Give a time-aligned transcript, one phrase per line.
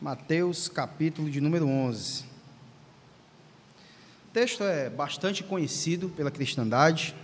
[0.00, 2.22] Mateus, capítulo de número 11.
[2.22, 2.26] O
[4.32, 7.16] texto é bastante conhecido pela cristandade.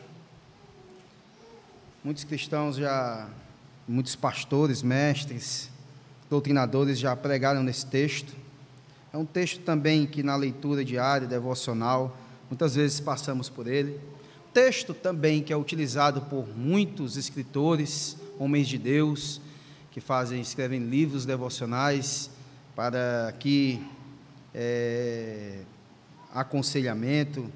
[2.03, 3.29] Muitos cristãos já,
[3.87, 5.71] muitos pastores, mestres,
[6.29, 8.35] doutrinadores já pregaram nesse texto.
[9.13, 12.19] É um texto também que na leitura diária, devocional,
[12.51, 14.01] muitas vezes passamos por ele.
[14.53, 19.41] Texto também que é utilizado por muitos escritores, homens de Deus,
[19.93, 22.34] que fazem, escrevem livros devocionais
[22.75, 23.81] para que
[24.55, 25.61] é,
[26.33, 27.51] aconselhamento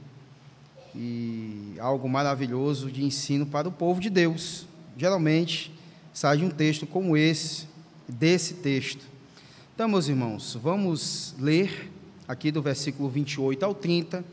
[0.95, 4.66] e algo maravilhoso de ensino para o povo de Deus.
[4.96, 5.73] Geralmente
[6.12, 7.66] sai de um texto como esse,
[8.09, 9.04] desse texto.
[9.74, 11.90] Então, meus irmãos, vamos ler
[12.26, 14.24] aqui do versículo 28 ao 30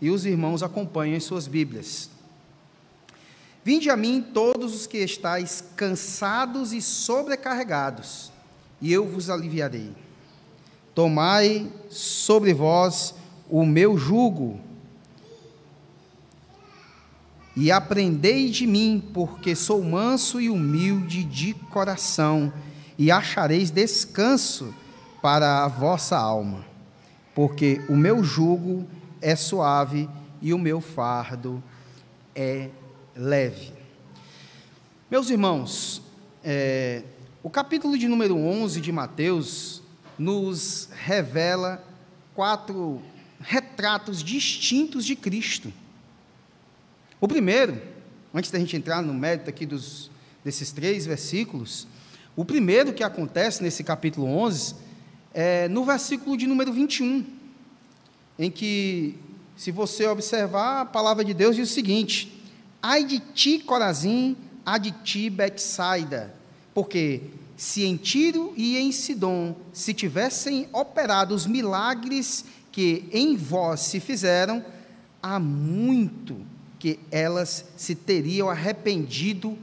[0.00, 2.10] e os irmãos acompanhem as suas Bíblias.
[3.64, 8.32] Vinde a mim todos os que estáis cansados e sobrecarregados,
[8.80, 9.92] e eu vos aliviarei.
[10.98, 13.14] Tomai sobre vós
[13.48, 14.58] o meu jugo
[17.54, 22.52] e aprendei de mim, porque sou manso e humilde de coração,
[22.98, 24.74] e achareis descanso
[25.22, 26.66] para a vossa alma,
[27.32, 28.84] porque o meu jugo
[29.22, 30.10] é suave
[30.42, 31.62] e o meu fardo
[32.34, 32.70] é
[33.14, 33.72] leve.
[35.08, 36.02] Meus irmãos,
[36.42, 37.04] é,
[37.40, 39.86] o capítulo de número 11 de Mateus
[40.18, 41.84] nos revela
[42.34, 43.00] quatro
[43.40, 45.72] retratos distintos de Cristo.
[47.20, 47.80] O primeiro,
[48.34, 50.10] antes da gente entrar no mérito aqui dos,
[50.44, 51.86] desses três versículos,
[52.36, 54.74] o primeiro que acontece nesse capítulo 11
[55.34, 57.24] é no versículo de número 21,
[58.38, 59.16] em que,
[59.56, 62.32] se você observar, a palavra de Deus diz o seguinte:
[62.80, 66.34] Ai de ti, Corazim, ai de ti, Betsaida,
[66.72, 67.22] porque
[67.58, 73.98] se em Tiro e em Sidom se tivessem operado os milagres que em vós se
[73.98, 74.64] fizeram,
[75.20, 76.40] há muito
[76.78, 79.58] que elas se teriam arrependido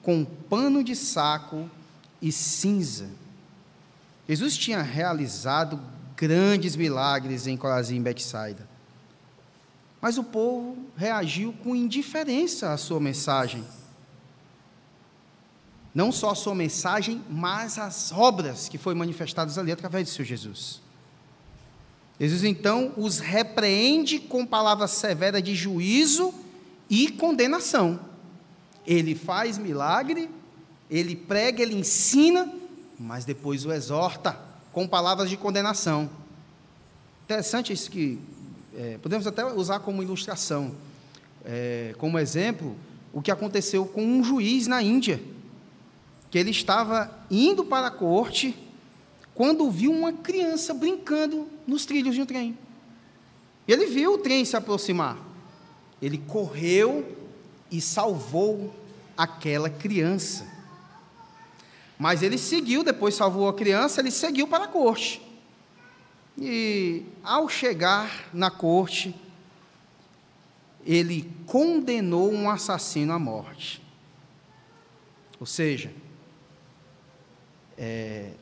[0.00, 1.68] com pano de saco
[2.22, 3.08] e cinza.
[4.28, 5.80] Jesus tinha realizado
[6.16, 8.68] grandes milagres em Corazim e Betsaida.
[10.00, 13.64] Mas o povo reagiu com indiferença à sua mensagem.
[15.94, 20.24] Não só a sua mensagem, mas as obras que foram manifestadas ali através de seu
[20.24, 20.80] Jesus.
[22.18, 26.32] Jesus então os repreende com palavras severas de juízo
[26.88, 27.98] e condenação.
[28.86, 30.30] Ele faz milagre,
[30.88, 32.52] ele prega, ele ensina,
[32.98, 34.38] mas depois o exorta
[34.72, 36.08] com palavras de condenação.
[37.24, 38.18] Interessante isso que
[38.76, 40.74] é, podemos até usar como ilustração,
[41.44, 42.76] é, como exemplo,
[43.12, 45.20] o que aconteceu com um juiz na Índia
[46.30, 48.56] que ele estava indo para a corte
[49.34, 52.56] quando viu uma criança brincando nos trilhos de um trem.
[53.66, 55.18] Ele viu o trem se aproximar.
[56.00, 57.16] Ele correu
[57.70, 58.74] e salvou
[59.16, 60.46] aquela criança.
[61.98, 65.20] Mas ele seguiu, depois salvou a criança, ele seguiu para a corte.
[66.38, 69.14] E ao chegar na corte,
[70.86, 73.82] ele condenou um assassino à morte.
[75.38, 75.92] Ou seja,
[77.82, 78.32] é,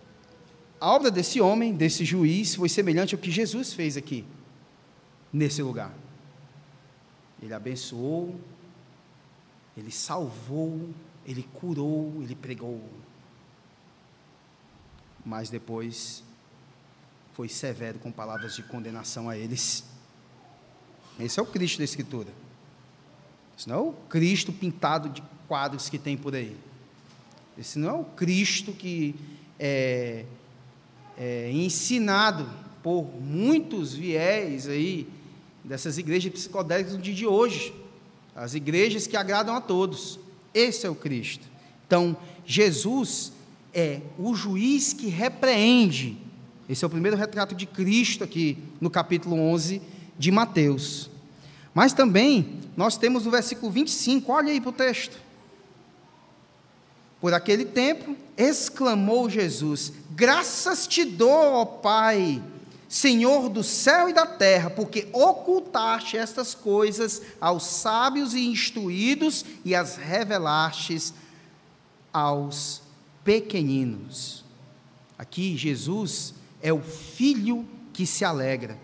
[0.80, 4.24] a obra desse homem, desse juiz, foi semelhante ao que Jesus fez aqui,
[5.32, 5.94] nesse lugar.
[7.40, 8.38] Ele abençoou,
[9.76, 10.90] ele salvou,
[11.24, 12.82] ele curou, ele pregou.
[15.24, 16.24] Mas depois
[17.32, 19.84] foi severo com palavras de condenação a eles.
[21.20, 22.32] Esse é o Cristo da Escritura.
[23.56, 26.56] Isso não é o Cristo pintado de quadros que tem por aí.
[27.58, 29.16] Esse não é o Cristo que
[29.58, 30.24] é,
[31.18, 32.48] é ensinado
[32.82, 35.08] por muitos viés aí
[35.64, 37.74] dessas igrejas psicodélicas do dia de hoje.
[38.34, 40.20] As igrejas que agradam a todos.
[40.54, 41.46] Esse é o Cristo.
[41.86, 42.16] Então,
[42.46, 43.32] Jesus
[43.74, 46.16] é o juiz que repreende.
[46.68, 49.82] Esse é o primeiro retrato de Cristo aqui no capítulo 11
[50.16, 51.10] de Mateus.
[51.74, 55.27] Mas também nós temos o versículo 25, olha aí para o texto.
[57.20, 62.42] Por aquele tempo, exclamou Jesus: Graças te dou, ó Pai,
[62.88, 69.74] Senhor do céu e da terra, porque ocultaste estas coisas aos sábios e instruídos e
[69.74, 71.12] as revelastes
[72.12, 72.82] aos
[73.24, 74.44] pequeninos.
[75.18, 78.78] Aqui, Jesus é o filho que se alegra.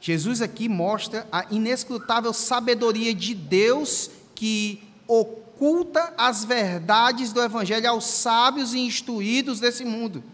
[0.00, 7.90] Jesus aqui mostra a inescrutável sabedoria de Deus que oculta oculta as verdades do Evangelho
[7.90, 10.24] aos sábios e instruídos desse mundo.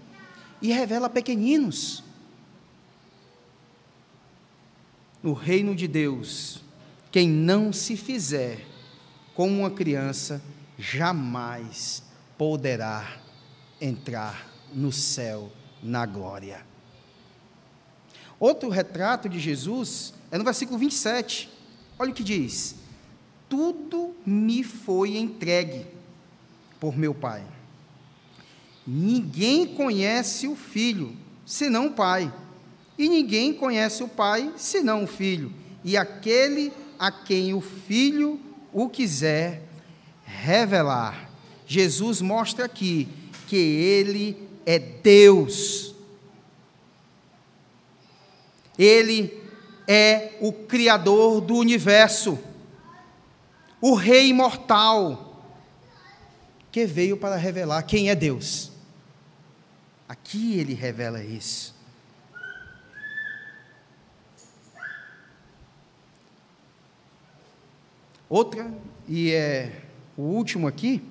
[0.63, 2.03] e revela pequeninos.
[5.23, 6.63] No reino de Deus,
[7.13, 8.65] quem não se fizer
[9.35, 10.41] como uma criança,
[10.79, 12.03] jamais
[12.39, 13.19] poderá
[13.79, 15.53] entrar no céu
[15.83, 16.65] na glória.
[18.41, 21.51] Outro retrato de Jesus é no versículo 27.
[21.99, 22.77] Olha o que diz:
[23.49, 25.87] Tudo me foi entregue
[26.81, 27.43] por meu Pai.
[28.87, 32.33] Ninguém conhece o Filho, senão o Pai.
[32.99, 35.53] E ninguém conhece o Pai, senão o Filho.
[35.85, 38.41] E aquele a quem o Filho
[38.73, 39.63] o quiser
[40.25, 41.31] revelar.
[41.67, 43.09] Jesus mostra aqui
[43.47, 45.95] que ele é Deus.
[48.79, 49.41] Ele
[49.89, 52.39] é o Criador do universo,
[53.81, 55.43] o Rei imortal,
[56.73, 58.73] que veio para revelar quem é Deus.
[60.09, 61.75] Aqui ele revela isso.
[68.29, 68.73] Outra,
[69.07, 69.83] e é
[70.17, 71.03] o último aqui,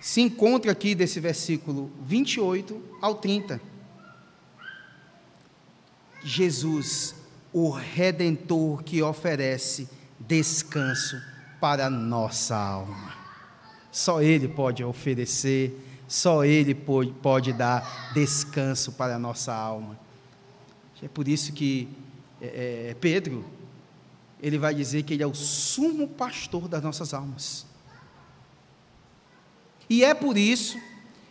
[0.00, 3.60] se encontra aqui desse versículo 28 ao 30.
[6.22, 7.14] Jesus,
[7.52, 9.88] o redentor que oferece
[10.18, 11.20] descanso
[11.60, 13.14] para a nossa alma.
[13.90, 19.98] Só Ele pode oferecer, só Ele pode, pode dar descanso para a nossa alma.
[21.02, 21.88] É por isso que
[22.40, 23.44] é, é, Pedro,
[24.40, 27.66] ele vai dizer que Ele é o sumo pastor das nossas almas.
[29.90, 30.78] E é por isso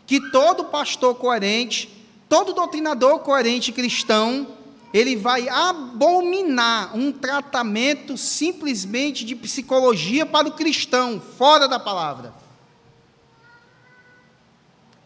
[0.05, 4.56] que todo pastor coerente, todo doutrinador coerente cristão,
[4.93, 12.33] ele vai abominar um tratamento simplesmente de psicologia para o cristão, fora da palavra.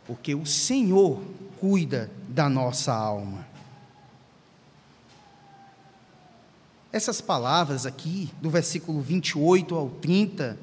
[0.06, 1.22] Porque o Senhor
[1.60, 3.48] cuida da nossa alma.
[6.92, 10.60] Essas palavras aqui, do versículo 28 ao 30,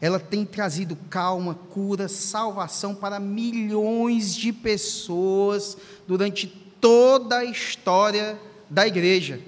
[0.00, 6.46] ela tem trazido calma, cura, salvação para milhões de pessoas durante
[6.80, 8.38] toda a história
[8.68, 9.40] da igreja.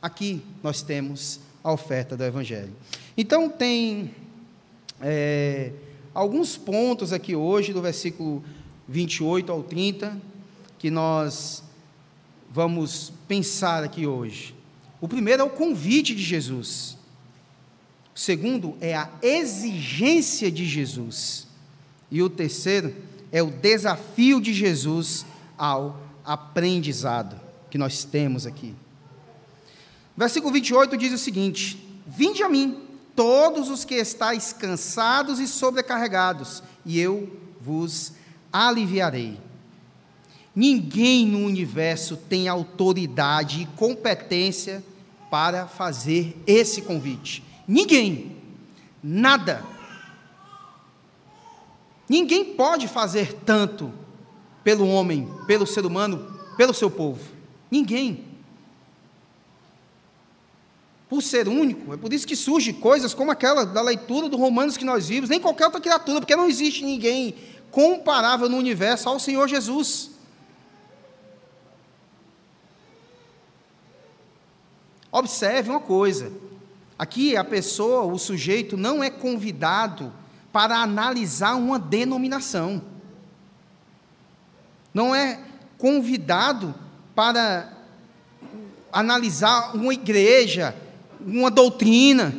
[0.00, 2.72] Aqui nós temos a oferta do Evangelho.
[3.16, 4.14] Então, tem
[5.00, 5.72] é,
[6.14, 8.42] alguns pontos aqui hoje, do versículo
[8.88, 10.16] 28 ao 30,
[10.78, 11.62] que nós
[12.50, 14.54] vamos pensar aqui hoje.
[15.00, 16.96] O primeiro é o convite de Jesus.
[18.14, 21.46] O segundo é a exigência de Jesus.
[22.10, 22.94] E o terceiro
[23.30, 25.24] é o desafio de Jesus
[25.60, 28.74] ao aprendizado que nós temos aqui.
[30.16, 32.80] Versículo 28 diz o seguinte: Vinde a mim,
[33.14, 38.14] todos os que estáis cansados e sobrecarregados, e eu vos
[38.50, 39.38] aliviarei.
[40.56, 44.82] Ninguém no universo tem autoridade e competência
[45.30, 47.44] para fazer esse convite.
[47.68, 48.36] Ninguém.
[49.02, 49.62] Nada.
[52.08, 53.99] Ninguém pode fazer tanto
[54.62, 57.20] pelo homem, pelo ser humano, pelo seu povo.
[57.70, 58.24] Ninguém.
[61.08, 64.76] Por ser único, é por isso que surgem coisas como aquela da leitura do Romanos
[64.76, 67.34] que nós vimos, nem qualquer outra criatura, porque não existe ninguém
[67.70, 70.10] comparável no universo ao Senhor Jesus.
[75.10, 76.32] Observe uma coisa:
[77.00, 80.12] Aqui a pessoa, o sujeito, não é convidado
[80.52, 82.82] para analisar uma denominação.
[84.92, 85.40] Não é
[85.78, 86.74] convidado
[87.14, 87.72] para
[88.92, 90.74] analisar uma igreja,
[91.20, 92.34] uma doutrina.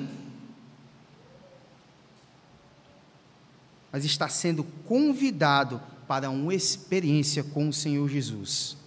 [3.92, 8.78] Mas está sendo convidado para uma experiência com o Senhor Jesus.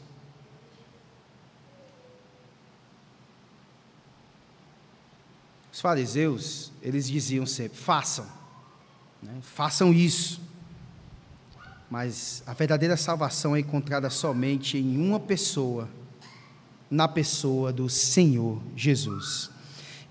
[5.73, 8.27] Os fariseus, eles diziam sempre: façam,
[9.23, 9.39] né?
[9.43, 10.41] façam isso.
[11.91, 15.89] Mas a verdadeira salvação é encontrada somente em uma pessoa,
[16.91, 19.51] na pessoa do Senhor Jesus.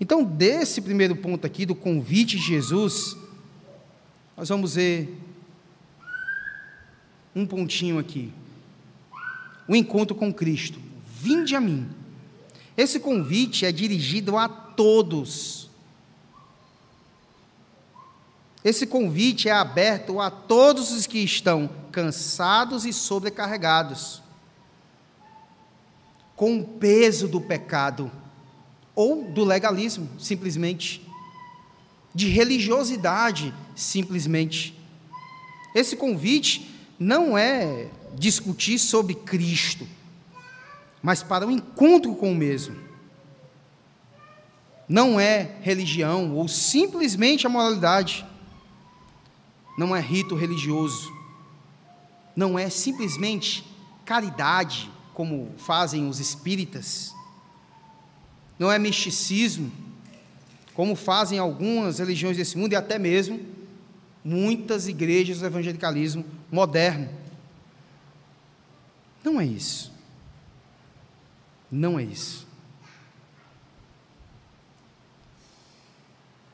[0.00, 3.16] Então, desse primeiro ponto aqui, do convite de Jesus,
[4.36, 5.20] nós vamos ver
[7.34, 8.32] um pontinho aqui.
[9.66, 10.78] O encontro com Cristo.
[11.20, 11.88] Vinde a mim.
[12.76, 15.70] Esse convite é dirigido a todos.
[18.64, 24.22] Esse convite é aberto a todos os que estão cansados e sobrecarregados,
[26.34, 28.10] com o peso do pecado
[28.94, 31.06] ou do legalismo, simplesmente,
[32.14, 34.74] de religiosidade, simplesmente.
[35.74, 39.86] Esse convite não é discutir sobre Cristo,
[41.02, 42.76] mas para o encontro com o mesmo.
[44.88, 48.24] Não é religião ou simplesmente a moralidade.
[49.76, 51.12] Não é rito religioso.
[52.36, 53.64] Não é simplesmente
[54.04, 57.14] caridade, como fazem os espíritas.
[58.58, 59.72] Não é misticismo,
[60.74, 63.40] como fazem algumas religiões desse mundo e até mesmo
[64.24, 67.08] muitas igrejas do evangelicalismo moderno.
[69.22, 69.92] Não é isso.
[71.70, 72.46] Não é isso.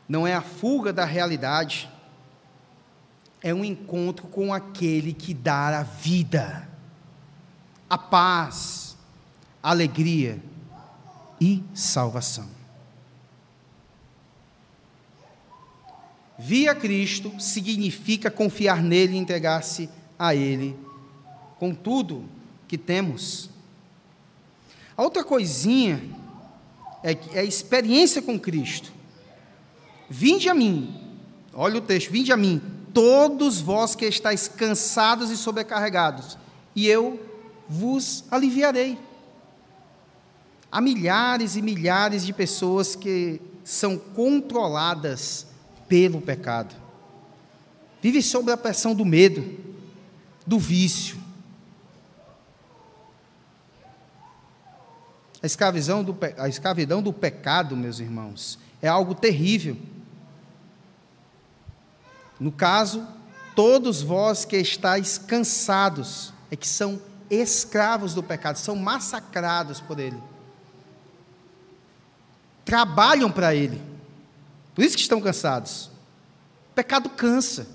[0.08, 1.88] Não é a fuga da realidade,
[3.42, 6.68] é um encontro com aquele que dá a vida,
[7.88, 8.96] a paz,
[9.62, 10.42] a alegria
[11.40, 12.48] e salvação.
[16.38, 20.74] Via Cristo significa confiar nele e entregar-se a Ele
[21.58, 22.24] com tudo
[22.66, 23.50] que temos.
[24.96, 26.02] A outra coisinha
[27.02, 28.92] é, é a experiência com Cristo.
[30.08, 30.94] Vinde a mim,
[31.52, 32.60] olha o texto, vinde a mim,
[32.92, 36.36] todos vós que estáis cansados e sobrecarregados,
[36.74, 37.20] e eu
[37.68, 38.98] vos aliviarei.
[40.70, 45.46] Há milhares e milhares de pessoas que são controladas
[45.88, 46.74] pelo pecado.
[48.00, 49.58] Vive sob a pressão do medo,
[50.46, 51.18] do vício.
[55.42, 59.76] A escravidão do, a escravidão do pecado, meus irmãos, é algo terrível.
[62.40, 63.06] No caso,
[63.54, 70.20] todos vós que estáis cansados, é que são escravos do pecado, são massacrados por ele.
[72.64, 73.80] Trabalham para ele.
[74.74, 75.90] Por isso que estão cansados.
[76.70, 77.68] O pecado cansa.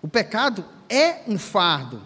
[0.00, 2.02] O pecado é um fardo.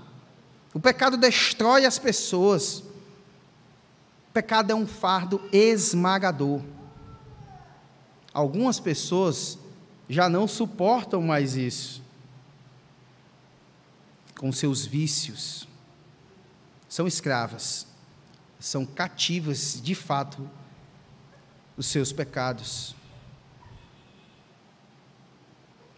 [0.74, 2.78] O pecado destrói as pessoas.
[2.78, 6.60] O pecado é um fardo esmagador.
[8.32, 9.58] Algumas pessoas
[10.08, 12.02] já não suportam mais isso.
[14.38, 15.66] Com seus vícios.
[16.88, 17.86] São escravas.
[18.58, 20.48] São cativas, de fato,
[21.76, 22.94] dos seus pecados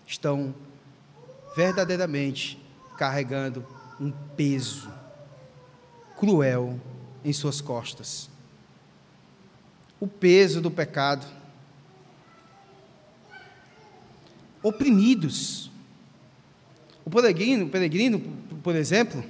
[0.06, 0.54] estão
[1.56, 2.60] verdadeiramente
[2.96, 3.66] carregando
[4.00, 4.92] um peso
[6.16, 6.80] cruel
[7.24, 8.30] em suas costas.
[9.98, 11.26] O peso do pecado.
[14.64, 15.70] Oprimidos.
[17.04, 18.20] O peregrino, o peregrino
[18.64, 19.22] por exemplo,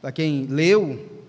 [0.00, 1.22] para quem leu,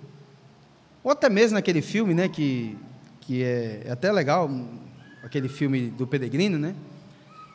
[1.03, 2.77] ou até mesmo naquele filme, né, que,
[3.19, 4.49] que é, é até legal,
[5.21, 6.73] aquele filme do peregrino, né?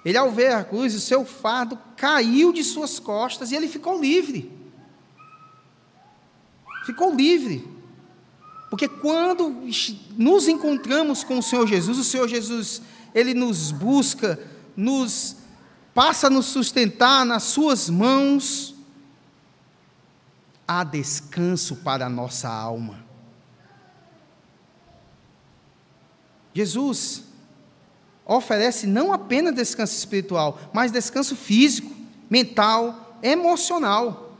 [0.04, 3.98] Ele, ao ver a cruz, o seu fardo caiu de suas costas e ele ficou
[3.98, 4.52] livre.
[6.84, 7.66] Ficou livre.
[8.68, 9.62] Porque quando
[10.16, 12.82] nos encontramos com o Senhor Jesus, o Senhor Jesus,
[13.14, 14.38] ele nos busca,
[14.76, 15.36] nos
[15.98, 18.72] passa a nos sustentar nas suas mãos,
[20.64, 23.04] há descanso para a nossa alma.
[26.54, 27.24] Jesus,
[28.24, 31.92] oferece não apenas descanso espiritual, mas descanso físico,
[32.30, 34.36] mental, emocional.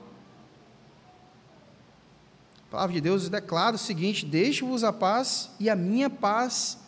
[2.69, 6.79] A palavra de Deus declara o seguinte: Deixo-vos a paz e a minha paz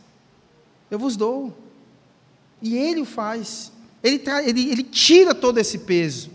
[0.89, 1.59] eu vos dou.
[2.63, 3.73] E Ele o faz.
[4.03, 6.31] Ele, ele, ele tira todo esse peso.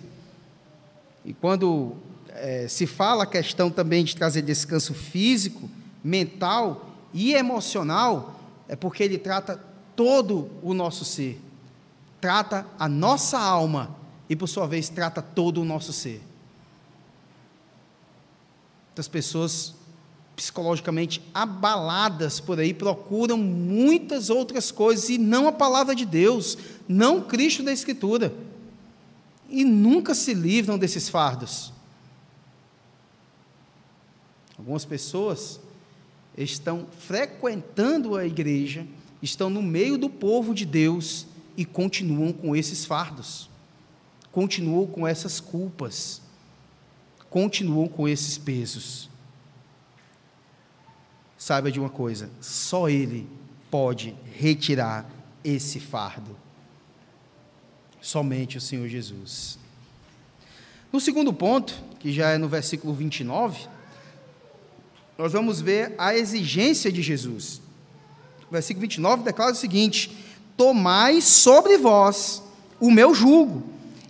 [1.24, 1.96] E quando
[2.30, 5.70] é, se fala a questão também de trazer descanso físico,
[6.04, 9.60] mental e emocional, é porque ele trata
[9.96, 11.42] todo o nosso ser,
[12.20, 13.96] trata a nossa alma
[14.30, 16.22] e, por sua vez, trata todo o nosso ser.
[18.98, 19.74] As pessoas
[20.36, 27.22] psicologicamente abaladas por aí procuram muitas outras coisas e não a palavra de Deus, não
[27.22, 28.34] Cristo da Escritura.
[29.50, 31.72] E nunca se livram desses fardos.
[34.58, 35.60] Algumas pessoas
[36.38, 38.86] estão frequentando a igreja
[39.26, 41.26] estão no meio do povo de Deus
[41.58, 43.50] e continuam com esses fardos,
[44.32, 46.22] continuam com essas culpas,
[47.30, 49.10] continuam com esses pesos.
[51.46, 53.30] Saiba de uma coisa: só Ele
[53.70, 55.08] pode retirar
[55.44, 56.36] esse fardo.
[58.02, 59.60] Somente o Senhor Jesus.
[60.92, 63.68] No segundo ponto, que já é no versículo 29,
[65.18, 67.62] nós vamos ver a exigência de Jesus
[68.56, 70.16] versículo 29 declara o seguinte:
[70.58, 72.42] Tomai sobre vós
[72.80, 73.64] o meu jugo,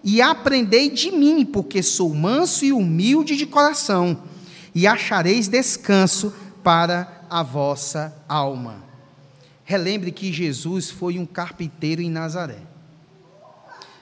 [0.04, 4.24] e aprendei de mim, porque sou manso e humilde de coração,
[4.74, 8.84] e achareis descanso para a vossa alma.
[9.64, 12.60] Relembre que Jesus foi um carpinteiro em Nazaré.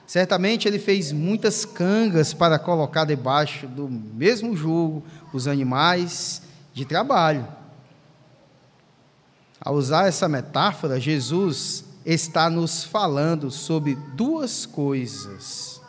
[0.05, 5.03] Certamente ele fez muitas cangas para colocar debaixo do mesmo jugo
[5.33, 6.41] os animais
[6.73, 7.47] de trabalho.
[9.59, 15.81] Ao usar essa metáfora, Jesus está nos falando sobre duas coisas.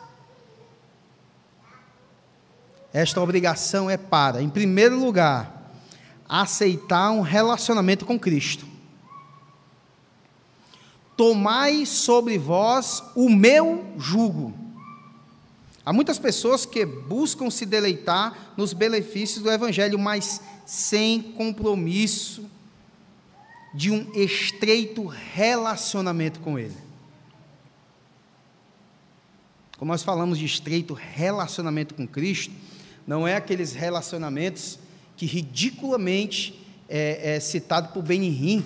[2.93, 5.54] Esta obrigação é para, em primeiro lugar,
[6.27, 8.65] aceitar um relacionamento com Cristo.
[11.15, 14.53] Tomai sobre vós o meu jugo.
[15.85, 22.49] Há muitas pessoas que buscam se deleitar nos benefícios do Evangelho, mas sem compromisso
[23.73, 26.75] de um estreito relacionamento com Ele.
[29.77, 32.53] Como nós falamos de estreito relacionamento com Cristo,
[33.05, 34.79] não é aqueles relacionamentos
[35.15, 38.63] que ridiculamente é, é citado por Benihim,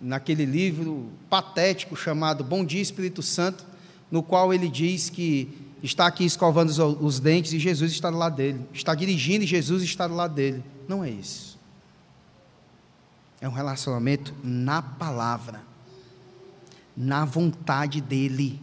[0.00, 3.64] naquele livro patético chamado Bom Dia Espírito Santo,
[4.10, 5.48] no qual ele diz que
[5.82, 9.46] está aqui escovando os, os dentes e Jesus está do lado dele, está dirigindo e
[9.46, 10.62] Jesus está do lado dele.
[10.88, 11.58] Não é isso.
[13.40, 15.62] É um relacionamento na palavra,
[16.96, 18.60] na vontade dEle,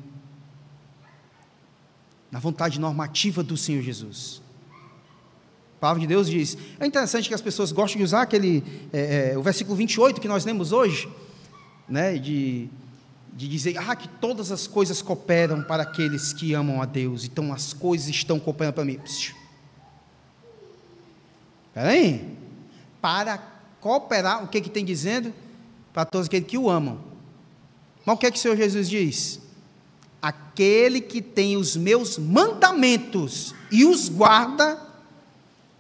[2.32, 4.43] na vontade normativa do Senhor Jesus.
[5.84, 6.58] Palavra de Deus diz.
[6.80, 8.64] É interessante que as pessoas gostam de usar aquele,
[8.94, 11.10] é, é, o versículo 28 que nós lemos hoje,
[11.90, 12.70] né, de,
[13.34, 17.52] de dizer ah, que todas as coisas cooperam para aqueles que amam a Deus, então
[17.52, 18.98] as coisas estão cooperando para mim.
[21.68, 22.34] Espera aí.
[23.02, 23.40] Para
[23.82, 25.34] cooperar, o que, que tem dizendo?
[25.92, 26.98] Para todos aqueles que o amam.
[28.06, 29.42] Mas o que é que o Senhor Jesus diz?
[30.22, 34.93] Aquele que tem os meus mandamentos e os guarda,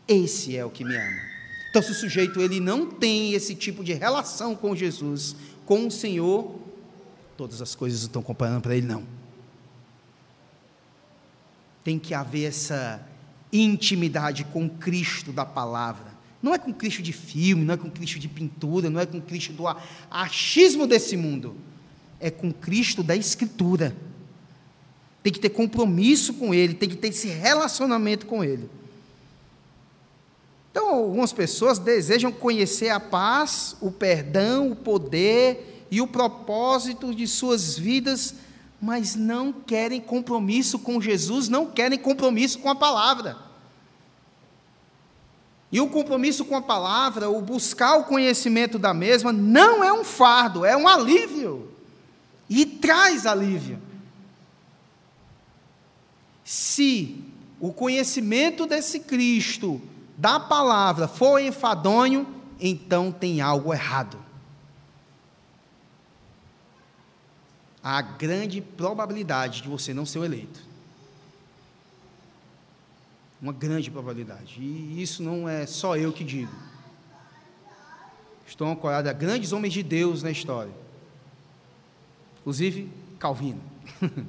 [0.07, 1.33] esse é o que me ama.
[1.69, 5.91] Então, se o sujeito ele não tem esse tipo de relação com Jesus, com o
[5.91, 6.59] Senhor,
[7.35, 9.03] todas as coisas estão comparando para ele, não.
[11.83, 13.03] Tem que haver essa
[13.51, 16.13] intimidade com Cristo da palavra.
[16.41, 19.21] Não é com Cristo de filme, não é com Cristo de pintura, não é com
[19.21, 19.63] Cristo do
[20.11, 21.55] achismo desse mundo.
[22.19, 23.95] É com Cristo da Escritura.
[25.23, 28.69] Tem que ter compromisso com Ele, tem que ter esse relacionamento com Ele.
[30.73, 37.27] Então, algumas pessoas desejam conhecer a paz, o perdão, o poder e o propósito de
[37.27, 38.33] suas vidas,
[38.81, 43.37] mas não querem compromisso com Jesus, não querem compromisso com a palavra.
[45.71, 50.03] E o compromisso com a palavra, o buscar o conhecimento da mesma, não é um
[50.03, 51.71] fardo, é um alívio.
[52.49, 53.79] E traz alívio.
[56.43, 57.23] Se
[57.59, 59.79] o conhecimento desse Cristo,
[60.17, 62.27] da palavra, for enfadonho,
[62.59, 64.17] então tem algo errado.
[67.83, 70.61] Há grande probabilidade de você não ser eleito.
[73.41, 74.61] Uma grande probabilidade.
[74.61, 76.53] E isso não é só eu que digo.
[78.47, 80.71] Estão ancorados a grandes homens de Deus na história.
[82.39, 83.61] Inclusive Calvino.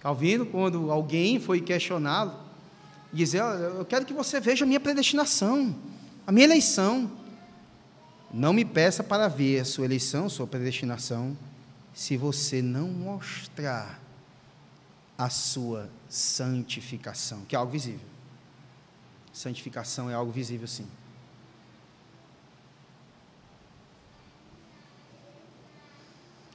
[0.00, 2.43] Calvino, quando alguém foi questioná-lo,
[3.14, 5.74] dizer: Eu quero que você veja a minha predestinação,
[6.26, 7.10] a minha eleição.
[8.32, 11.38] Não me peça para ver a sua eleição, sua predestinação,
[11.94, 14.00] se você não mostrar
[15.16, 18.06] a sua santificação, que é algo visível.
[19.32, 20.86] Santificação é algo visível, sim.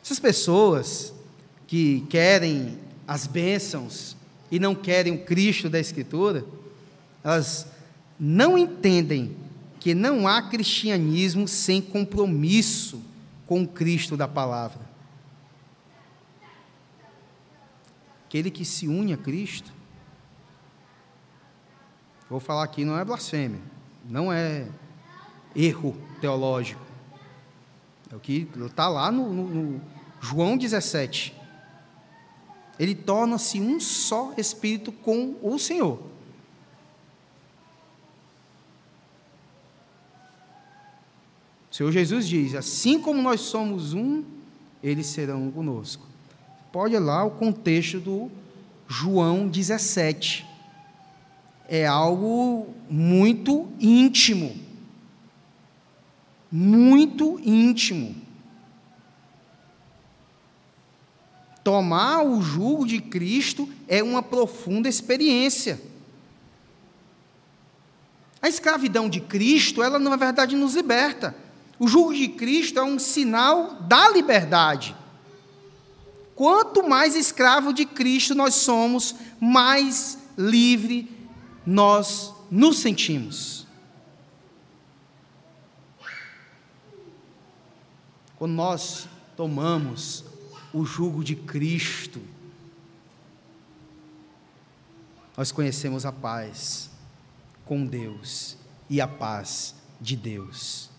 [0.03, 1.13] Essas pessoas
[1.67, 4.17] que querem as bênçãos
[4.51, 6.45] e não querem o Cristo da Escritura,
[7.23, 7.67] elas
[8.19, 9.35] não entendem
[9.79, 13.01] que não há cristianismo sem compromisso
[13.45, 14.89] com o Cristo da palavra.
[18.29, 19.73] aquele que se une a Cristo.
[22.29, 23.59] Vou falar aqui, não é blasfêmia,
[24.07, 24.67] não é
[25.55, 26.85] erro teológico.
[28.11, 29.81] É o que está lá no, no, no
[30.21, 31.35] João 17.
[32.79, 35.99] Ele torna-se um só espírito com o Senhor.
[41.69, 44.23] O Senhor Jesus diz: assim como nós somos um,
[44.81, 46.07] eles serão conosco.
[46.71, 48.31] Pode lá o contexto do
[48.87, 50.45] João 17.
[51.67, 54.55] É algo muito íntimo.
[56.51, 58.15] Muito íntimo.
[61.63, 65.81] Tomar o jugo de Cristo é uma profunda experiência.
[68.41, 71.35] A escravidão de Cristo, ela na verdade nos liberta.
[71.77, 74.95] O jugo de Cristo é um sinal da liberdade.
[76.35, 81.11] Quanto mais escravo de Cristo nós somos, mais livre
[81.65, 83.67] nós nos sentimos.
[88.37, 90.23] Quando nós tomamos
[90.73, 92.21] o jugo de Cristo,
[95.35, 96.89] nós conhecemos a paz
[97.65, 98.57] com Deus
[98.89, 100.89] e a paz de Deus.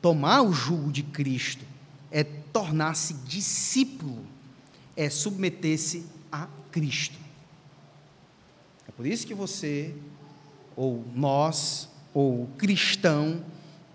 [0.00, 1.64] Tomar o jugo de Cristo
[2.10, 4.24] é tornar-se discípulo,
[4.96, 7.18] é submeter-se a Cristo.
[8.86, 9.94] É por isso que você,
[10.74, 13.44] ou nós, ou o cristão,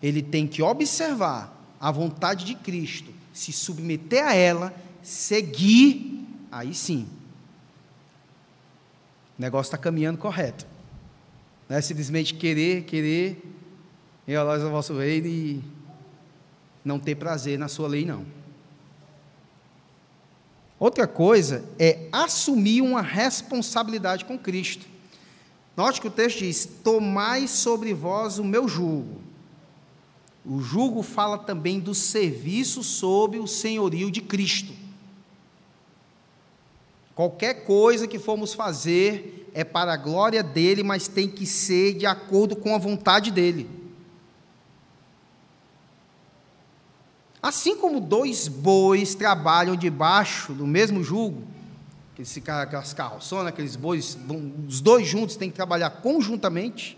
[0.01, 1.52] ele tem que observar
[1.83, 7.05] a vontade de Cristo, se submeter a ela, seguir, aí sim.
[9.37, 10.65] O negócio está caminhando correto.
[11.67, 13.43] Não é simplesmente querer, querer,
[14.25, 15.61] e a do vosso reino e
[16.85, 18.25] não ter prazer na sua lei, não.
[20.79, 24.85] Outra coisa é assumir uma responsabilidade com Cristo.
[25.75, 29.32] Note que o texto diz: Tomai sobre vós o meu jugo.
[30.45, 34.73] O jugo fala também do serviço sob o senhorio de Cristo.
[37.15, 42.05] Qualquer coisa que formos fazer é para a glória dele, mas tem que ser de
[42.05, 43.69] acordo com a vontade dele.
[47.41, 51.43] Assim como dois bois trabalham debaixo do mesmo jugo,
[52.17, 54.17] aquelas carroçonas, aqueles bois,
[54.67, 56.97] os dois juntos têm que trabalhar conjuntamente.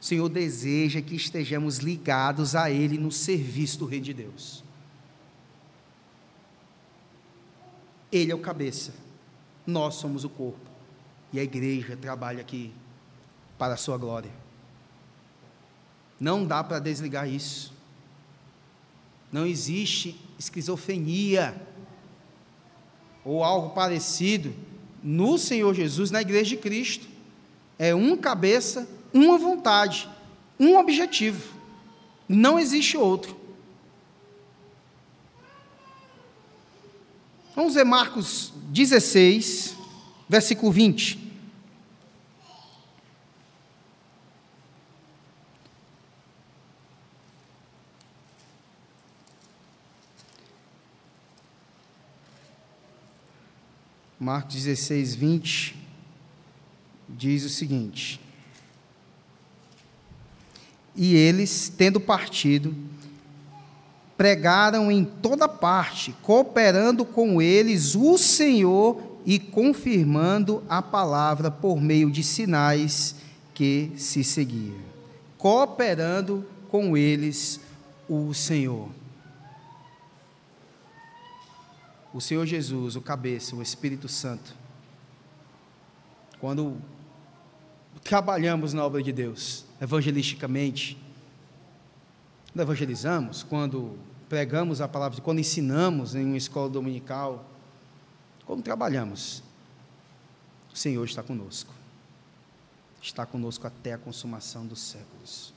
[0.00, 4.64] O Senhor deseja que estejamos ligados a Ele no serviço do Rei de Deus.
[8.10, 8.92] Ele é o cabeça,
[9.66, 10.68] nós somos o corpo,
[11.32, 12.72] e a igreja trabalha aqui
[13.58, 14.32] para a Sua glória.
[16.18, 17.72] Não dá para desligar isso.
[19.32, 21.54] Não existe esquizofrenia
[23.24, 24.52] ou algo parecido
[25.02, 27.06] no Senhor Jesus, na igreja de Cristo.
[27.78, 30.08] É um cabeça, uma vontade,
[30.58, 31.54] um objetivo.
[32.28, 33.36] Não existe outro.
[37.54, 39.76] Vamos ver Marcos 16,
[40.28, 41.30] versículo 20.
[54.18, 55.76] Marcos 16, 20,
[57.08, 58.20] diz o seguinte:
[60.94, 62.74] E eles, tendo partido,
[64.16, 72.10] pregaram em toda parte, cooperando com eles o Senhor e confirmando a palavra por meio
[72.10, 73.14] de sinais
[73.54, 74.78] que se seguiam.
[75.38, 77.60] Cooperando com eles
[78.08, 78.88] o Senhor.
[82.12, 84.54] o Senhor Jesus, o cabeça, o Espírito Santo,
[86.40, 86.76] quando
[88.02, 90.98] trabalhamos na obra de Deus, evangelisticamente,
[92.52, 97.44] quando evangelizamos, quando pregamos a palavra, quando ensinamos em uma escola dominical,
[98.44, 99.42] quando trabalhamos,
[100.72, 101.72] o Senhor está conosco.
[103.02, 105.54] Está conosco até a consumação dos séculos.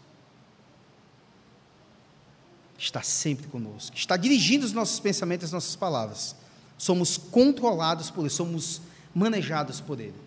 [2.77, 3.95] Está sempre conosco.
[3.95, 6.35] Está dirigindo os nossos pensamentos as nossas palavras
[6.83, 8.81] somos controlados por Ele, somos
[9.13, 10.19] manejados por Ele,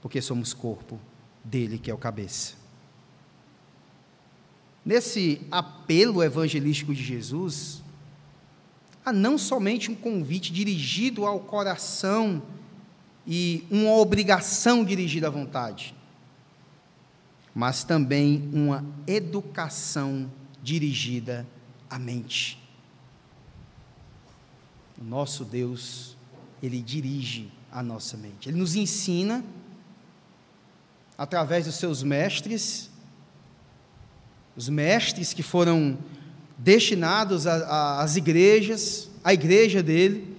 [0.00, 1.00] porque somos corpo
[1.44, 2.54] dele, que é o cabeça.
[4.84, 7.82] Nesse apelo evangelístico de Jesus,
[9.04, 12.42] há não somente um convite dirigido ao coração
[13.26, 15.94] e uma obrigação dirigida à vontade,
[17.54, 20.30] mas também uma educação
[20.62, 21.46] dirigida
[21.88, 22.58] à mente.
[25.00, 26.16] O nosso Deus,
[26.62, 28.48] Ele dirige a nossa mente.
[28.48, 29.44] Ele nos ensina,
[31.20, 32.88] através dos seus mestres,
[34.56, 35.98] os mestres que foram
[36.56, 40.34] destinados às igrejas, a igreja dele,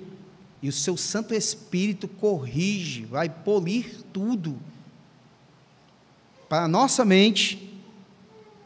[0.59, 4.57] e o seu Santo Espírito corrige, vai polir tudo
[6.49, 7.79] para a nossa mente,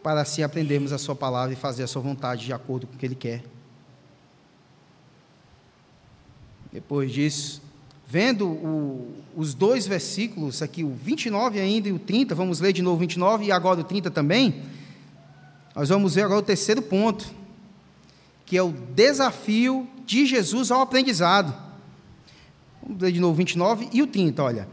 [0.02, 2.98] para assim aprendermos a Sua palavra e fazer a Sua vontade de acordo com o
[2.98, 3.44] que Ele quer.
[6.72, 7.62] Depois disso,
[8.08, 12.82] vendo o, os dois versículos aqui, o 29 ainda e o 30, vamos ler de
[12.82, 14.62] novo o 29 e agora o 30 também.
[15.76, 17.30] Nós vamos ver agora o terceiro ponto,
[18.46, 21.54] que é o desafio de Jesus ao aprendizado.
[22.82, 24.68] Vamos ler de novo 29 e o 30, olha.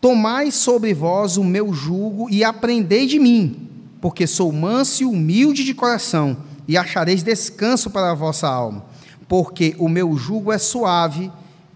[0.00, 3.70] Tomai sobre vós o meu jugo e aprendei de mim,
[4.00, 6.36] porque sou manso e humilde de coração,
[6.68, 8.84] e achareis descanso para a vossa alma,
[9.26, 11.32] porque o meu jugo é suave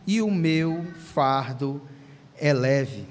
[0.09, 1.83] e o meu fardo
[2.35, 3.07] é leve.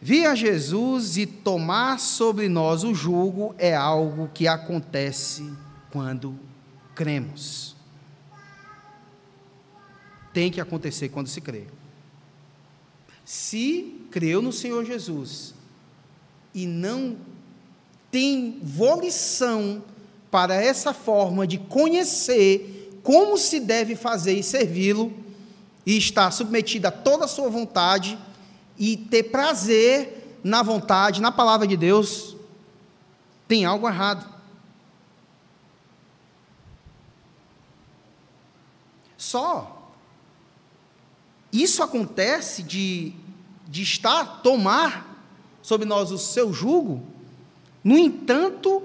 [0.00, 5.52] Vir a Jesus e tomar sobre nós o jugo é algo que acontece
[5.92, 6.34] quando
[6.94, 7.76] cremos.
[10.32, 11.66] Tem que acontecer quando se crê.
[13.22, 15.54] Se creu no Senhor Jesus
[16.54, 17.18] e não
[18.10, 19.84] tem volição
[20.30, 25.12] para essa forma de conhecer como se deve fazer e servi-lo,
[25.84, 28.18] e estar submetido a toda a sua vontade,
[28.78, 32.36] e ter prazer na vontade, na palavra de Deus,
[33.46, 34.26] tem algo errado.
[39.16, 39.80] Só
[41.52, 43.12] isso acontece de,
[43.66, 45.24] de estar, tomar
[45.62, 47.02] sobre nós o seu jugo,
[47.82, 48.82] no entanto,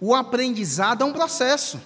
[0.00, 1.80] o aprendizado é um processo.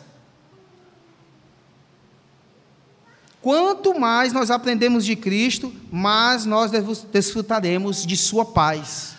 [3.44, 6.70] Quanto mais nós aprendemos de Cristo, mais nós
[7.12, 9.16] desfrutaremos de Sua paz.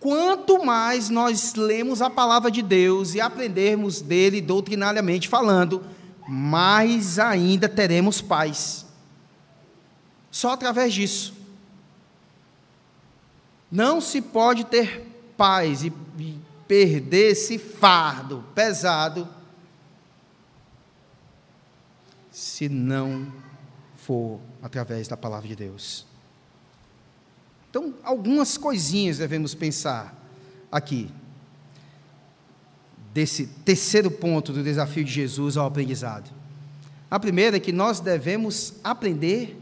[0.00, 5.84] Quanto mais nós lemos a palavra de Deus e aprendermos dele doutrinariamente falando,
[6.26, 8.86] mais ainda teremos paz.
[10.30, 11.34] Só através disso.
[13.70, 15.06] Não se pode ter
[15.36, 15.92] paz e
[16.66, 19.28] perder esse fardo pesado
[22.42, 23.32] se não
[23.94, 26.04] for através da palavra de Deus.
[27.70, 30.12] Então, algumas coisinhas devemos pensar
[30.70, 31.08] aqui,
[33.14, 36.30] desse terceiro ponto do desafio de Jesus ao aprendizado.
[37.08, 39.56] A primeira é que nós devemos aprender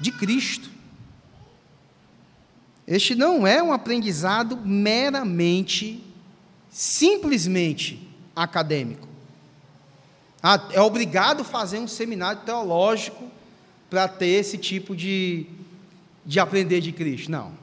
[0.00, 0.70] de Cristo.
[2.86, 6.04] Este não é um aprendizado meramente,
[6.70, 9.13] simplesmente acadêmico.
[10.46, 13.30] Ah, é obrigado a fazer um seminário teológico
[13.88, 15.46] para ter esse tipo de,
[16.22, 17.30] de aprender de Cristo.
[17.30, 17.54] Não.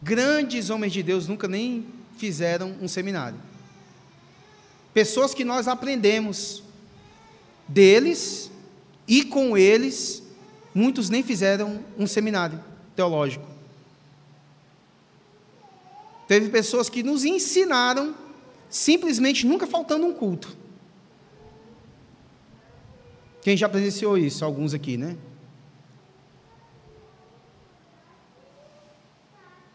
[0.00, 1.86] Grandes homens de Deus nunca nem
[2.16, 3.38] fizeram um seminário.
[4.94, 6.62] Pessoas que nós aprendemos
[7.68, 8.50] deles
[9.06, 10.22] e com eles,
[10.74, 12.58] muitos nem fizeram um seminário
[12.96, 13.46] teológico.
[16.26, 18.14] Teve pessoas que nos ensinaram
[18.70, 20.56] simplesmente nunca faltando um culto.
[23.42, 24.44] Quem já presenciou isso?
[24.44, 25.16] Alguns aqui, né?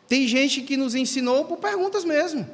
[0.08, 2.48] Tem gente que nos ensinou por perguntas mesmo.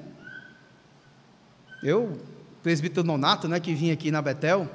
[1.84, 2.18] Eu,
[2.64, 4.70] presbítero Nonato, né, que vinha aqui na Betel,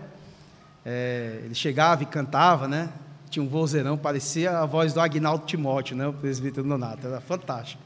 [0.85, 2.93] é, ele chegava e cantava, né?
[3.31, 7.86] Tinha um vozeirão, parecia a voz do Agnaldo Timóteo, né, o presbítero Nonato, era fantástico.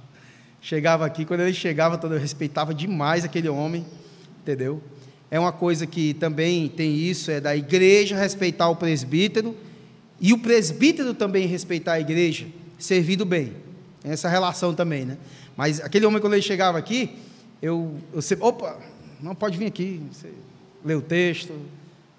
[0.60, 3.86] Chegava aqui, quando ele chegava, eu respeitava demais aquele homem,
[4.42, 4.82] entendeu?
[5.30, 9.56] É uma coisa que também tem isso, é da igreja respeitar o presbítero
[10.20, 12.46] e o presbítero também respeitar a igreja,
[12.78, 13.52] servindo bem.
[14.04, 15.16] Essa relação também, né?
[15.56, 17.16] Mas aquele homem, quando ele chegava aqui,
[17.62, 18.78] eu, eu sempre, opa,
[19.20, 20.28] não pode vir aqui, você
[20.84, 21.54] lê o texto.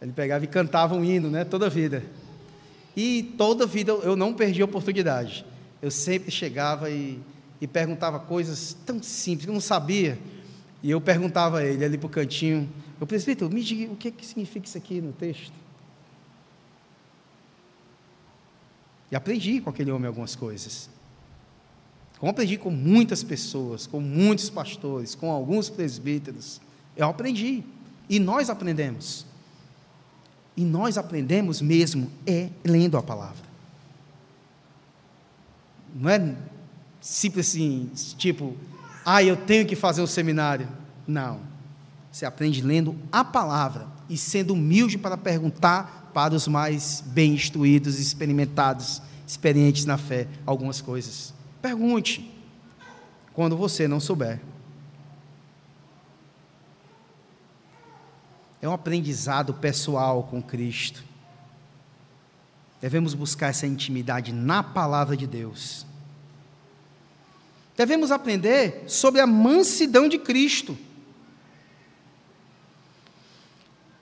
[0.01, 1.43] Ele pegava e cantava um hino, né?
[1.43, 2.03] Toda vida.
[2.95, 5.45] E toda vida eu não perdi a oportunidade.
[5.81, 7.19] Eu sempre chegava e
[7.61, 10.17] e perguntava coisas tão simples, que eu não sabia.
[10.81, 12.67] E eu perguntava a ele ali para o cantinho,
[12.99, 15.53] eu presbítero, me diga o que, que significa isso aqui no texto.
[19.11, 20.89] E aprendi com aquele homem algumas coisas.
[22.17, 26.61] Como aprendi com muitas pessoas, com muitos pastores, com alguns presbíteros,
[26.95, 27.63] eu aprendi.
[28.09, 29.25] E nós aprendemos.
[30.55, 33.51] E nós aprendemos mesmo é lendo a palavra.
[35.93, 36.35] Não é
[37.01, 38.55] simples assim, tipo,
[39.03, 40.67] ah, eu tenho que fazer um seminário.
[41.07, 41.41] Não.
[42.11, 47.99] Você aprende lendo a palavra e sendo humilde para perguntar para os mais bem instruídos,
[47.99, 51.33] experimentados, experientes na fé, algumas coisas.
[51.61, 52.31] Pergunte
[53.33, 54.39] quando você não souber.
[58.61, 61.03] É um aprendizado pessoal com Cristo.
[62.79, 65.85] Devemos buscar essa intimidade na palavra de Deus
[67.81, 70.77] devemos aprender sobre a mansidão de Cristo.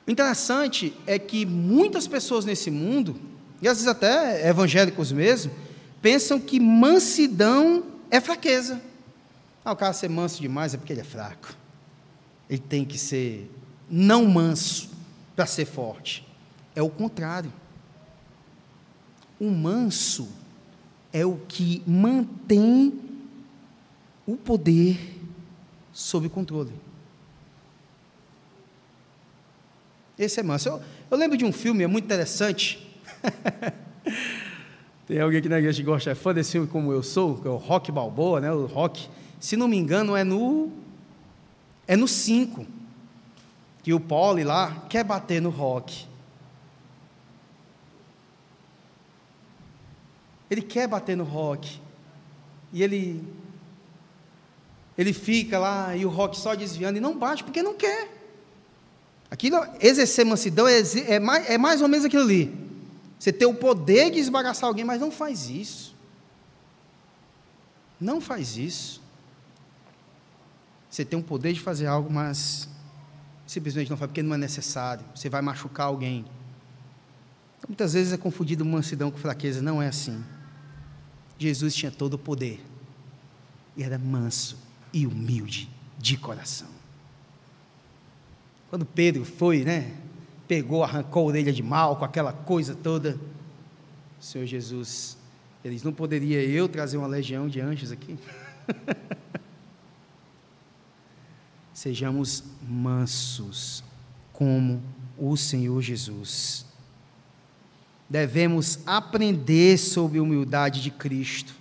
[0.05, 3.15] O interessante é que muitas pessoas nesse mundo,
[3.61, 5.53] e às vezes até evangélicos mesmo,
[6.01, 8.81] pensam que mansidão é fraqueza.
[9.63, 11.55] Ah, o cara ser manso demais é porque ele é fraco.
[12.49, 13.49] Ele tem que ser
[13.89, 14.89] não manso
[15.37, 16.27] para ser forte.
[16.75, 17.53] É o contrário.
[19.39, 20.27] O manso
[21.13, 23.09] é o que mantém
[24.33, 25.17] o poder
[25.91, 26.71] sob controle.
[30.17, 30.69] Esse é manso.
[30.69, 32.87] Eu, eu lembro de um filme, é muito interessante.
[35.07, 37.47] Tem alguém aqui na igreja que gosta, é fã desse filme como eu sou, que
[37.47, 38.51] é o Rock Balboa, né?
[38.51, 39.09] O Rock.
[39.39, 40.71] Se não me engano, é no.
[41.87, 42.67] É no 5.
[43.81, 46.05] Que o Poli lá quer bater no Rock.
[50.51, 51.79] Ele quer bater no Rock.
[52.71, 53.38] E ele.
[54.99, 58.13] Ele fica lá e o Rock só desviando e não bate porque não quer.
[59.31, 62.53] Aquilo, exercer mansidão é, é, mais, é mais ou menos aquilo ali.
[63.17, 65.95] Você ter o poder de esbagaçar alguém, mas não faz isso.
[67.97, 69.01] Não faz isso.
[70.89, 72.67] Você tem o poder de fazer algo, mas
[73.47, 75.05] simplesmente não faz porque não é necessário.
[75.15, 76.25] Você vai machucar alguém.
[77.65, 79.62] Muitas vezes é confundido mansidão com fraqueza.
[79.62, 80.21] Não é assim.
[81.38, 82.62] Jesus tinha todo o poder.
[83.77, 86.67] E era manso e humilde de coração.
[88.69, 89.91] Quando Pedro foi, né?
[90.47, 93.19] Pegou, arrancou a orelha de mal, com aquela coisa toda.
[94.19, 95.17] Senhor Jesus,
[95.63, 98.17] eles não poderia eu trazer uma legião de anjos aqui?
[101.73, 103.84] Sejamos mansos,
[104.34, 104.82] como
[105.17, 106.65] o Senhor Jesus.
[108.10, 111.59] Devemos aprender sobre a humildade de Cristo.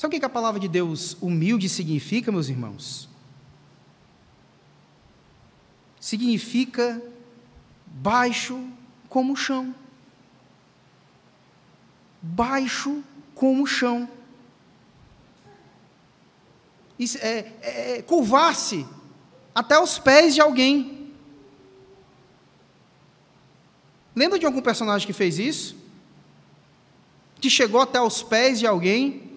[0.00, 3.10] Sabe o que a palavra de Deus humilde significa, meus irmãos?
[6.00, 7.00] significa
[7.86, 8.66] baixo
[9.08, 9.74] como o chão.
[12.22, 14.08] Baixo como o chão.
[16.98, 18.86] É, é, é curvar-se
[19.54, 21.12] até os pés de alguém.
[24.16, 25.76] Lembra de algum personagem que fez isso?
[27.40, 29.29] Que chegou até os pés de alguém?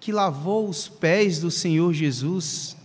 [0.00, 2.76] Que lavou os pés do Senhor Jesus?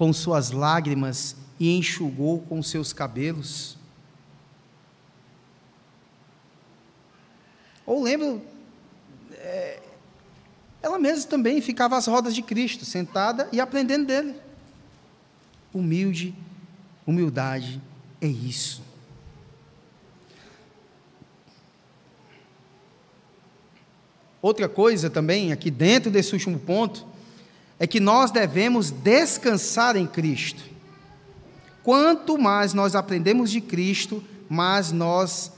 [0.00, 3.76] com suas lágrimas e enxugou com seus cabelos.
[7.84, 8.40] Ou lembro,
[9.32, 9.82] é,
[10.80, 14.36] ela mesma também ficava às rodas de Cristo, sentada e aprendendo dele.
[15.70, 16.34] Humilde,
[17.06, 17.78] humildade
[18.22, 18.82] é isso.
[24.42, 27.06] Outra coisa também, aqui dentro desse último ponto,
[27.78, 30.62] é que nós devemos descansar em Cristo.
[31.82, 35.52] Quanto mais nós aprendemos de Cristo, mais nós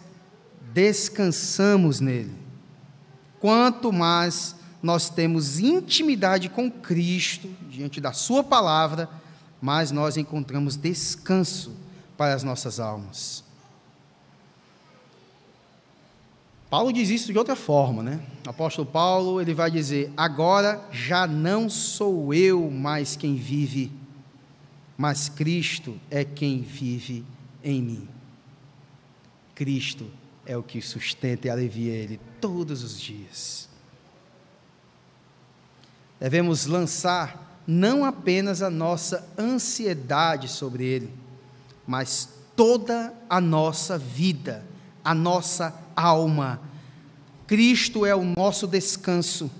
[0.72, 2.32] descansamos nele.
[3.40, 9.08] Quanto mais nós temos intimidade com Cristo, diante da Sua palavra,
[9.60, 11.72] mais nós encontramos descanso
[12.16, 13.44] para as nossas almas.
[16.72, 18.18] Paulo diz isso de outra forma, né?
[18.46, 23.92] O apóstolo Paulo, ele vai dizer: "Agora já não sou eu mais quem vive,
[24.96, 27.26] mas Cristo é quem vive
[27.62, 28.08] em mim."
[29.54, 30.10] Cristo
[30.46, 33.68] é o que sustenta e alivia ele todos os dias.
[36.18, 41.12] Devemos lançar não apenas a nossa ansiedade sobre ele,
[41.86, 44.64] mas toda a nossa vida,
[45.04, 46.60] a nossa alma.
[47.46, 49.50] Cristo é o nosso descanso,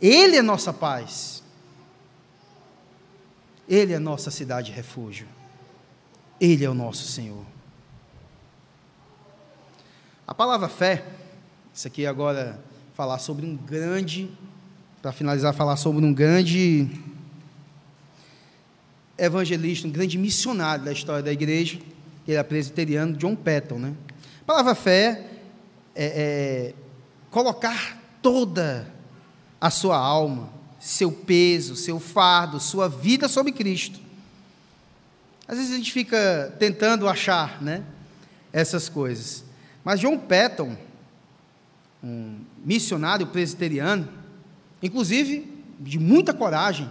[0.00, 1.42] Ele é nossa paz,
[3.68, 5.26] Ele é nossa cidade de refúgio,
[6.40, 7.44] Ele é o nosso Senhor.
[10.26, 11.04] A palavra fé,
[11.74, 12.62] isso aqui agora
[12.94, 14.30] falar sobre um grande,
[15.02, 16.88] para finalizar, falar sobre um grande
[19.18, 21.78] evangelista, um grande missionário da história da igreja,
[22.26, 23.94] ele é presbiteriano, John Patton, né?
[24.42, 25.26] A palavra fé
[25.94, 26.74] é, é,
[27.30, 28.92] colocar toda
[29.60, 34.00] a sua alma, seu peso, seu fardo, sua vida sobre Cristo.
[35.46, 37.84] Às vezes a gente fica tentando achar né,
[38.52, 39.44] essas coisas.
[39.84, 40.76] Mas John Patton,
[42.02, 44.08] um missionário presbiteriano,
[44.82, 46.88] inclusive de muita coragem,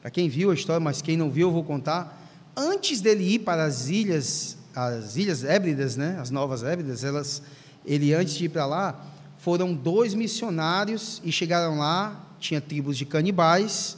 [0.00, 3.40] para quem viu a história, mas quem não viu eu vou contar, antes dele ir
[3.40, 7.42] para as ilhas, as ilhas Hébridas, né, as novas Hébridas, elas
[7.88, 9.02] ele, antes de ir para lá,
[9.38, 13.96] foram dois missionários e chegaram lá, tinha tribos de canibais,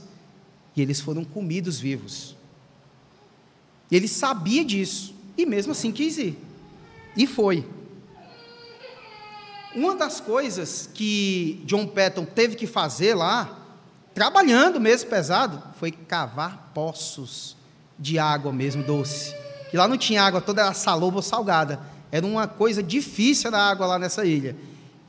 [0.77, 2.37] e eles foram comidos vivos.
[3.91, 6.39] Ele sabia disso, e mesmo assim quis ir.
[7.17, 7.69] E foi.
[9.75, 13.59] Uma das coisas que John Patton teve que fazer lá,
[14.15, 17.57] trabalhando mesmo pesado, foi cavar poços
[17.99, 19.35] de água mesmo doce.
[19.69, 21.81] Que lá não tinha água toda era saloba ou salgada.
[22.11, 24.57] Era uma coisa difícil a água lá nessa ilha.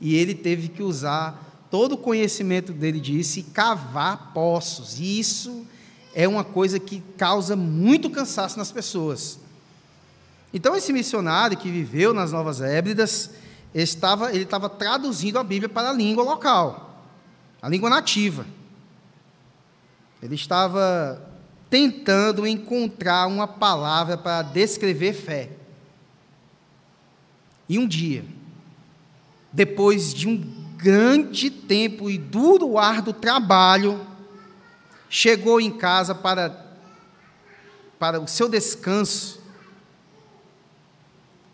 [0.00, 4.98] E ele teve que usar todo o conhecimento dele disso e cavar poços.
[5.00, 5.66] E isso
[6.14, 9.38] é uma coisa que causa muito cansaço nas pessoas.
[10.52, 13.30] Então esse missionário que viveu nas Novas Hébridas,
[13.74, 17.04] estava, ele estava traduzindo a Bíblia para a língua local,
[17.60, 18.44] a língua nativa.
[20.22, 21.20] Ele estava
[21.70, 25.50] tentando encontrar uma palavra para descrever fé.
[27.68, 28.24] E um dia,
[29.52, 30.38] depois de um
[30.76, 34.04] grande tempo e duro árduo trabalho,
[35.08, 36.66] chegou em casa para,
[37.98, 39.40] para o seu descanso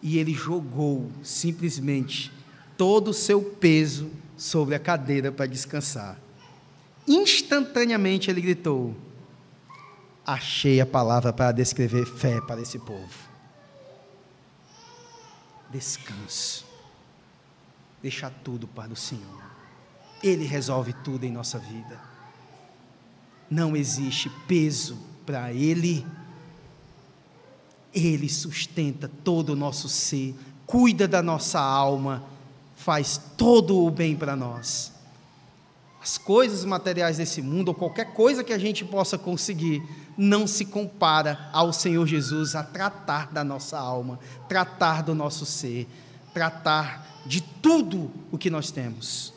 [0.02, 2.32] e ele jogou simplesmente
[2.76, 6.18] todo o seu peso sobre a cadeira para descansar.
[7.06, 8.94] Instantaneamente ele gritou:
[10.24, 13.27] Achei a palavra para descrever fé para esse povo.
[15.70, 16.66] Descanso.
[18.02, 19.42] Deixar tudo para o Senhor.
[20.22, 22.00] Ele resolve tudo em nossa vida.
[23.50, 26.06] Não existe peso para Ele.
[27.94, 30.34] Ele sustenta todo o nosso ser,
[30.66, 32.22] cuida da nossa alma,
[32.76, 34.92] faz todo o bem para nós.
[36.00, 39.82] As coisas materiais desse mundo, ou qualquer coisa que a gente possa conseguir,
[40.16, 44.18] não se compara ao Senhor Jesus a tratar da nossa alma,
[44.48, 45.88] tratar do nosso ser,
[46.32, 49.32] tratar de tudo o que nós temos.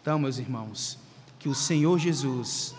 [0.00, 0.98] Então, meus irmãos,
[1.38, 2.74] que o Senhor Jesus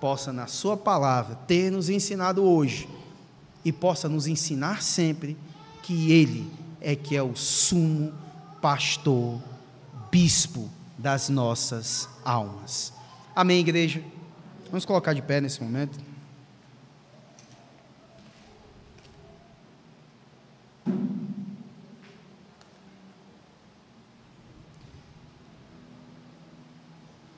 [0.00, 2.88] possa, na Sua palavra, ter nos ensinado hoje
[3.64, 5.36] e possa nos ensinar sempre
[5.82, 6.50] que Ele
[6.80, 8.12] é que é o sumo
[8.60, 9.40] pastor,
[10.10, 10.70] bispo
[11.04, 12.90] das nossas almas.
[13.36, 14.02] Amém, igreja?
[14.70, 15.98] Vamos colocar de pé nesse momento.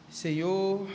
[0.08, 0.86] Senhor,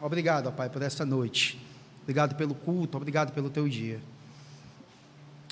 [0.00, 1.60] obrigado, ó Pai, por esta noite.
[2.02, 4.00] Obrigado pelo culto, obrigado pelo teu dia.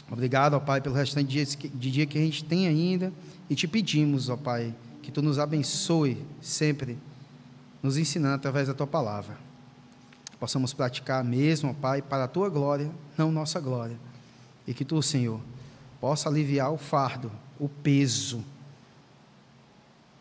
[0.09, 3.13] Obrigado, ó Pai, pelo restante de dia que a gente tem ainda.
[3.51, 4.73] E te pedimos, ó Pai,
[5.03, 6.97] que tu nos abençoe sempre,
[7.83, 9.37] nos ensinando através da tua palavra.
[10.39, 13.99] Possamos praticar mesmo, Pai, para a tua glória, não nossa glória.
[14.67, 15.41] E que tu, Senhor,
[16.01, 18.45] possa aliviar o fardo, o peso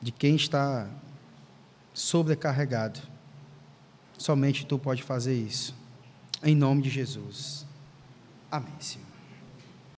[0.01, 0.87] de quem está
[1.93, 2.99] sobrecarregado.
[4.17, 5.75] Somente tu pode fazer isso.
[6.43, 7.65] Em nome de Jesus.
[8.51, 9.10] Amém, Senhor.